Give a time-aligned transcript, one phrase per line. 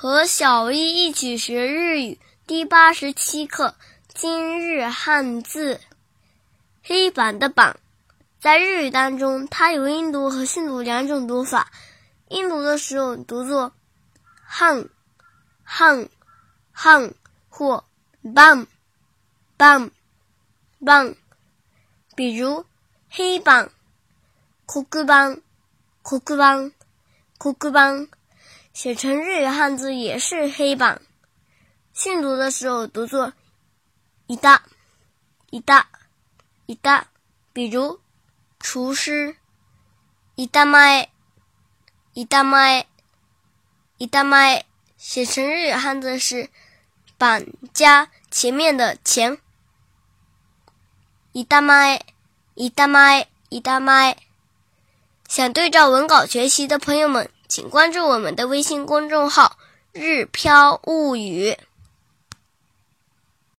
[0.00, 3.74] 和小一一起学日语第八十七课
[4.14, 5.80] 今日汉字。
[6.84, 7.80] 黑板的板，
[8.38, 11.72] 在日语当中，它有音读和训读两种读法。
[12.28, 13.72] 音读的时候读作
[14.44, 14.88] 汉
[15.64, 16.08] 汉
[16.70, 17.12] 汉
[17.48, 17.82] 或
[18.22, 18.68] bang
[19.58, 19.90] bang
[20.80, 21.16] bang，
[22.14, 22.64] 比如
[23.10, 23.72] 黑板、
[24.64, 25.42] 黒板、
[26.02, 26.72] 黒板、
[27.36, 28.08] 黒板。
[28.72, 31.02] 写成日语汉字也是黑板，
[31.92, 33.32] 训读的时候读作
[34.26, 34.62] 一大
[35.50, 35.88] 一大
[36.66, 37.08] 一大，
[37.52, 37.98] 比如
[38.60, 39.36] 厨师
[40.36, 41.08] 一大麦
[42.12, 42.86] 一大麦
[43.96, 44.64] 一大麦，
[44.96, 46.48] 写成日语汉字是
[47.16, 49.38] 板加前面的前
[51.32, 52.00] 一大麦
[52.54, 54.16] 一大麦一大麦。
[55.26, 57.28] 想对照文稿学习的朋友们。
[57.48, 59.56] 请关注我们的微信公众号
[59.92, 61.56] “日飘物语”。